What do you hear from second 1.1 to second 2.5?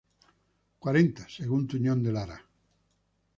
según Tuñón de Lara.